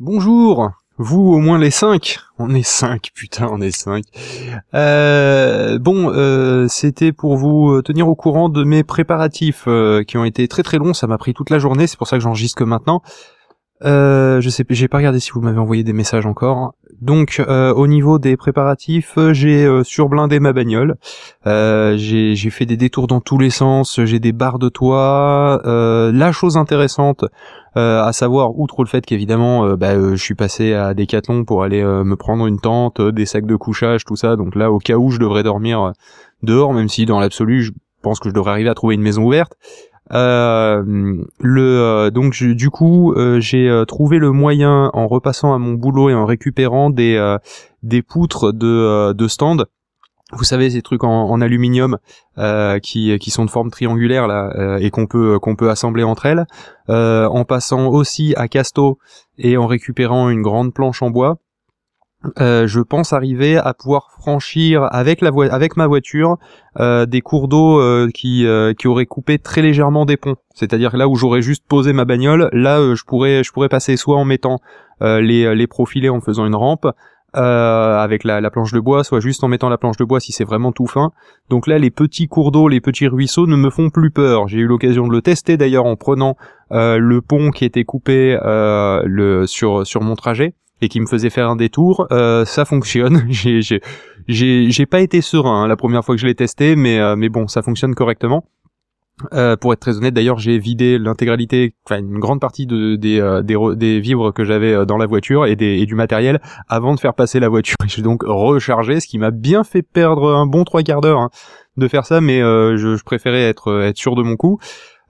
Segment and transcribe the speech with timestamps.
[0.00, 4.04] Bonjour vous au moins les cinq On est cinq, putain, on est cinq.
[4.74, 9.68] Euh, bon, euh, c'était pour vous euh, tenir au courant de mes préparatifs
[10.06, 12.16] qui ont été très très longs, ça m'a pris toute la journée, c'est pour ça
[12.16, 13.02] que j'enregistre que maintenant.
[13.82, 16.74] Je sais, j'ai pas regardé si vous m'avez envoyé des messages encore.
[17.00, 20.96] Donc euh, au niveau des préparatifs, euh, j'ai euh, surblindé ma bagnole.
[21.46, 25.60] j'ai fait des détours dans tous les sens, j'ai des barres de toit.
[25.64, 27.24] la chose intéressante,
[27.74, 32.16] à savoir, outre le fait qu'évidemment, bah, je suis passé à Decathlon pour aller me
[32.16, 34.36] prendre une tente, des sacs de couchage, tout ça.
[34.36, 35.92] Donc là, au cas où je devrais dormir
[36.42, 39.24] dehors, même si dans l'absolu, je pense que je devrais arriver à trouver une maison
[39.24, 39.54] ouverte.
[40.12, 40.82] Euh,
[41.38, 46.10] le euh, donc du coup euh, j'ai trouvé le moyen en repassant à mon boulot
[46.10, 47.36] et en récupérant des
[47.82, 49.66] des poutres de de stand.
[50.32, 51.98] Vous savez ces trucs en, en aluminium
[52.82, 56.46] qui, qui sont de forme triangulaire là et qu'on peut qu'on peut assembler entre elles.
[56.88, 58.98] En passant aussi à Casto
[59.38, 61.38] et en récupérant une grande planche en bois
[62.38, 66.36] euh, je pense arriver à pouvoir franchir avec ma voiture
[66.78, 68.46] euh, des cours d'eau euh, qui
[68.78, 70.36] qui auraient coupé très légèrement des ponts.
[70.54, 74.60] C'est-à-dire là où j'aurais juste posé ma bagnole, là je pourrais passer soit en mettant
[75.00, 76.86] les profilés en faisant une rampe
[77.32, 80.32] avec la, la, planche de bois, soit juste en mettant la planche de bois si
[80.32, 81.12] c'est vraiment tout fin.
[81.48, 84.46] Donc là les petits cours d'eau, les petits ruisseaux ne me font plus peur.
[84.46, 86.36] J'ai eu l'occasion de le tester d'ailleurs en prenant
[86.70, 88.36] le pont qui était coupé
[89.46, 93.26] sur mon trajet et qui me faisait faire un détour, euh, ça fonctionne.
[93.30, 93.80] j'ai j'ai
[94.70, 97.28] j'ai pas été serein hein, la première fois que je l'ai testé, mais euh, mais
[97.28, 98.44] bon, ça fonctionne correctement.
[99.34, 103.20] Euh, pour être très honnête, d'ailleurs, j'ai vidé l'intégralité, enfin une grande partie de, des,
[103.20, 106.40] euh, des, des vivres que j'avais euh, dans la voiture et, des, et du matériel
[106.68, 107.76] avant de faire passer la voiture.
[107.86, 111.30] J'ai donc rechargé, ce qui m'a bien fait perdre un bon trois quarts d'heure hein,
[111.76, 114.58] de faire ça, mais je, je, préférais être, être sûr de mon coup.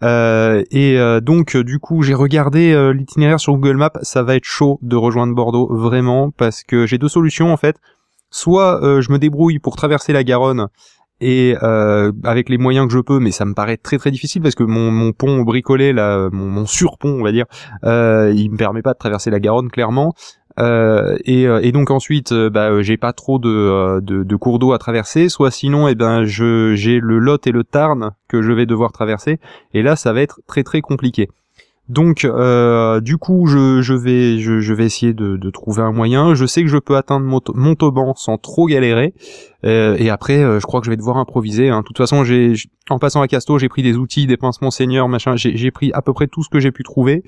[0.03, 4.35] Euh, et euh, donc du coup j'ai regardé euh, l'itinéraire sur Google Maps, ça va
[4.37, 7.77] être chaud de rejoindre Bordeaux vraiment parce que j'ai deux solutions en fait.
[8.31, 10.69] Soit je me débrouille pour traverser la Garonne
[11.21, 14.55] et avec les moyens que je peux, mais ça me paraît très très difficile parce
[14.55, 17.47] que mon, mon pont bricolé mon, mon surpont on va dire,
[17.83, 20.15] il me permet pas de traverser la Garonne clairement.
[20.61, 24.73] Euh, et, euh, et, donc ensuite, euh, bah, j'ai pas trop de, de, cours d'eau
[24.73, 28.53] à traverser, soit sinon, eh ben, je j'ai le Lot et le Tarn que je
[28.53, 29.39] vais devoir traverser,
[29.73, 31.29] et là, ça va être très très compliqué.
[31.89, 32.25] Donc,
[33.03, 36.35] du coup, je, je vais, je, vais essayer de, trouver un moyen.
[36.35, 39.13] Je sais que je peux atteindre Montauban sans trop galérer.
[39.65, 41.69] Et après, je crois que je vais devoir improviser.
[41.69, 41.81] Hein.
[41.81, 42.53] De toute façon, j'ai,
[42.91, 45.35] en passant à Casto, j'ai pris des outils, des pinces Monseigneur, machin.
[45.35, 47.25] J'ai pris à peu près tout ce que j'ai pu trouver.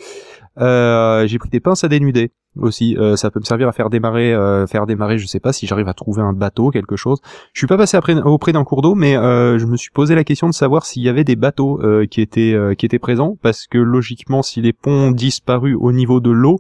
[0.57, 2.97] j'ai pris des pinces à dénuder aussi.
[2.97, 5.19] Euh, ça peut me servir à faire démarrer, euh, faire démarrer.
[5.19, 7.21] Je sais pas si j'arrive à trouver un bateau, quelque chose.
[7.53, 10.15] Je suis pas passé après, auprès d'un cours d'eau, mais euh, je me suis posé
[10.15, 11.81] la question de savoir s'il y avait des bateaux
[12.11, 16.21] qui étaient qui étaient présents, parce que logiquement, si les ponts ont disparu au niveau
[16.21, 16.59] de l'eau,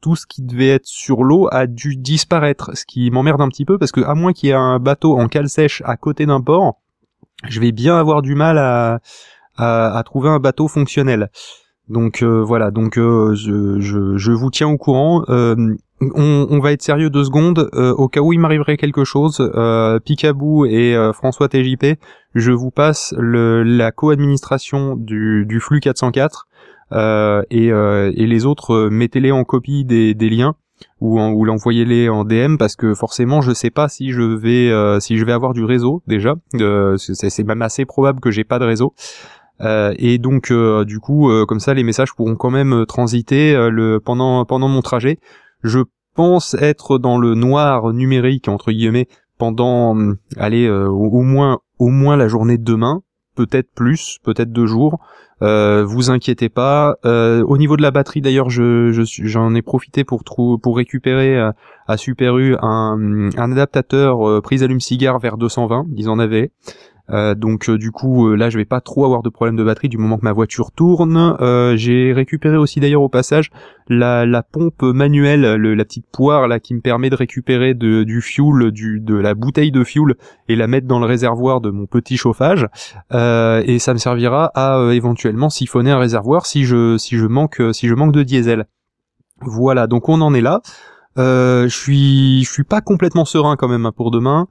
[0.00, 3.64] tout ce qui devait être sur l'eau a dû disparaître, ce qui m'emmerde un petit
[3.64, 6.26] peu parce que à moins qu'il y ait un bateau en cale sèche à côté
[6.26, 6.80] d'un port,
[7.48, 9.00] je vais bien avoir du mal à,
[9.56, 11.30] à, à trouver un bateau fonctionnel.
[11.90, 15.24] Donc euh, voilà, donc euh, je, je, vous tiens au courant.
[15.28, 15.74] Euh,
[16.14, 17.68] on, va être sérieux deux secondes.
[17.74, 19.38] au cas où il m'arriverait quelque chose,
[20.04, 21.98] Picabou et François TJP,
[22.34, 26.46] je vous passe le, la co-administration du, flux 404
[27.50, 30.54] et, et les autres, mettez-les en copie des, des liens
[31.02, 35.18] ou, ou l'envoyez-les en DM parce que forcément je sais pas si je vais si
[35.18, 36.36] je vais avoir du réseau déjà.
[36.96, 38.94] c'est même assez probable que j'ai pas de réseau.
[39.62, 43.56] Euh, et donc euh, du coup, euh, comme ça, les messages pourront quand même transiter
[44.04, 45.18] pendant pendant mon trajet.
[45.62, 45.80] Je
[46.14, 49.96] pense être dans le noir numérique entre guillemets pendant,
[50.36, 53.00] allez, au, moins au moins la journée de demain,
[53.36, 54.98] peut-être plus, peut-être deux jours.
[55.40, 56.96] Vous inquiétez pas.
[57.04, 58.90] Au niveau de la batterie, d'ailleurs, je,
[59.22, 61.38] j'en ai profité pour récupérer
[61.86, 65.86] à Super un, un adaptateur prise allume-cigare vers 220.
[65.96, 66.50] Ils en avaient.
[67.12, 69.64] Euh, donc euh, du coup euh, là je vais pas trop avoir de problème de
[69.64, 71.36] batterie du moment que ma voiture tourne.
[71.76, 73.50] j'ai récupéré aussi d'ailleurs au passage
[73.88, 78.20] la, la pompe manuelle, la petite poire là qui me permet de récupérer de, du
[78.20, 80.14] fuel, du, de la bouteille de fuel
[80.48, 82.66] et la mettre dans le réservoir de mon petit chauffage.
[83.12, 87.88] et ça me servira à éventuellement siphonner un réservoir si je si je manque si
[87.88, 88.66] je manque de diesel.
[89.40, 90.60] Voilà donc on en est là.
[91.16, 94.46] je suis je suis pas complètement serein quand même hein, pour demain.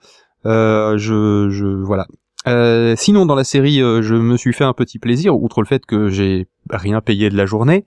[0.46, 2.08] Euh, je, je voilà,
[2.48, 5.68] euh, sinon, dans la série, euh, je me suis fait un petit plaisir, outre le
[5.68, 7.84] fait que j'ai rien payé de la journée.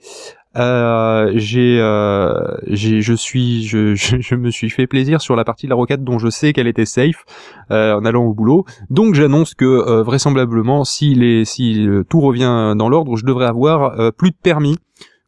[0.57, 5.77] Euh, j'ai, je suis, je, je, me suis fait plaisir sur la partie de la
[5.77, 7.25] roquette dont je sais qu'elle était safe
[7.71, 8.67] en allant au boulot.
[8.91, 14.31] Donc, j'annonce que vraisemblablement, si les, si tout revient dans l'ordre, je devrais avoir plus
[14.31, 14.77] de permis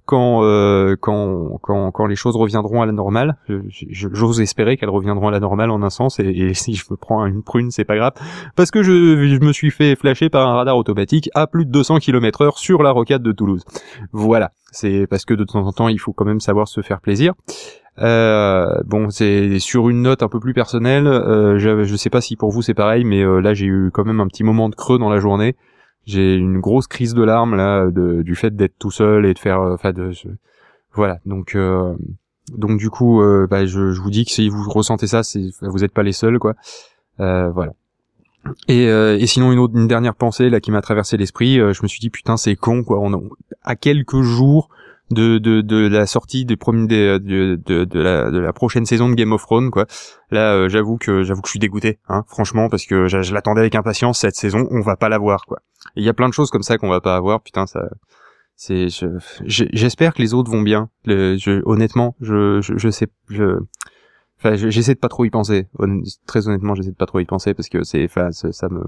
[0.06, 3.36] quand euh, quand quand quand les choses reviendront à la normale.
[3.68, 7.24] J'ose espérer qu'elles reviendront à la normale en un sens et, si je me prends
[7.26, 8.12] une prune, c'est pas grave
[8.56, 11.98] parce que je, me suis fait flasher par un radar automatique à plus de 200
[11.98, 13.64] km/h sur la rocade de Toulouse.
[14.12, 17.00] Voilà, c'est parce que de temps en temps, il faut quand même savoir se faire
[17.00, 17.34] plaisir.
[18.00, 21.06] Euh, bon, c'est sur une note un peu plus personnelle.
[21.06, 23.90] Euh, je, je sais pas si pour vous c'est pareil, mais euh, là j'ai eu
[23.92, 25.54] quand même un petit moment de creux dans la journée.
[26.06, 29.38] J'ai une grosse crise de larmes là, de, du fait d'être tout seul et de
[29.38, 30.12] faire, enfin de,
[30.92, 31.18] voilà.
[31.24, 31.94] Donc euh,
[32.52, 35.78] donc du coup, bah, je, je, vous dis que si vous ressentez ça, c'est vous
[35.78, 36.54] n'êtes pas les seuls quoi.
[37.18, 37.72] voilà.
[38.68, 41.88] Et, et, sinon une autre une dernière pensée là qui m'a traversé l'esprit, je me
[41.88, 43.00] suis dit putain c'est con quoi.
[43.00, 43.30] On,
[43.62, 44.68] à quelques jours
[45.14, 49.08] de, de, de la sortie des premiers de, de, de, la, de la prochaine saison
[49.08, 49.86] de Game of Thrones quoi.
[50.30, 53.60] Là euh, j'avoue que j'avoue que je suis dégoûté hein, franchement parce que je, l'attendais
[53.60, 55.60] avec impatience cette saison, on va pas la voir quoi.
[55.96, 57.88] Il y a plein de choses comme ça qu'on va pas avoir, putain ça
[58.56, 58.88] c'est
[59.46, 60.90] j'espère que les autres vont bien.
[61.64, 63.58] honnêtement, je, je sais je
[64.38, 65.66] enfin j'essaie de pas trop y penser.
[66.26, 68.82] très honnêtement, j'essaie de pas trop y penser parce que c'est enfin ça me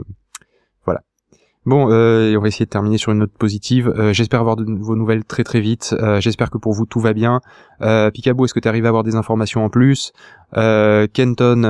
[1.66, 3.88] Bon, euh, on va essayer de terminer sur une note positive.
[3.88, 5.96] Euh, j'espère avoir de vos nouvelles très très vite.
[5.98, 7.40] Euh, j'espère que pour vous tout va bien.
[7.82, 10.12] Euh, Picabo, est-ce que tu arrives à avoir des informations en plus?
[10.56, 11.64] Euh, Kenton,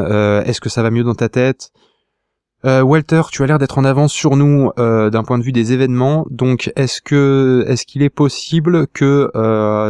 [0.44, 1.70] est-ce que ça va mieux dans ta tête?
[2.64, 6.26] Walter, tu as l'air d'être en avance sur nous d'un point de vue des événements.
[6.30, 9.30] Donc, est-ce que est-ce qu'il est possible que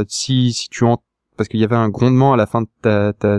[0.08, 0.99] si si tu en
[1.38, 3.38] parce qu'il y avait un grondement à la fin de ta, ta,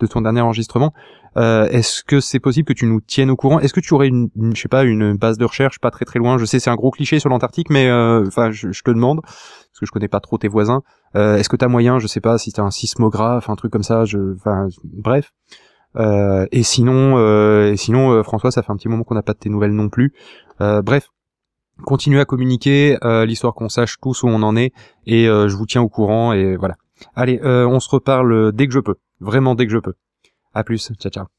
[0.00, 0.92] de ton dernier enregistrement,
[1.38, 3.60] euh, est-ce que c'est possible que tu nous tiennes au courant?
[3.60, 6.18] Est-ce que tu aurais une, je sais pas, une base de recherche pas très très
[6.18, 6.36] loin?
[6.36, 9.80] Je sais, c'est un gros cliché sur l'Antarctique, mais euh, enfin, je, te demande parce
[9.80, 10.82] que je connais pas trop tes voisins.
[11.14, 13.84] Euh, est-ce que t'as moyen, je sais pas, si t'as un sismographe, un truc comme
[13.84, 15.32] ça, je, enfin, bref.
[15.96, 17.18] et sinon,
[17.70, 19.88] et sinon, François, ça fait un petit moment qu'on n'a pas de tes nouvelles non
[19.88, 20.14] plus.
[20.58, 21.08] bref,
[21.84, 24.72] continuez à communiquer, l'histoire qu'on sache tous où on en est,
[25.06, 26.74] et je vous tiens au courant, et voilà.
[27.14, 29.94] Allez, on se reparle dès que je peux, vraiment dès que je peux.
[30.52, 31.37] À plus, ciao ciao.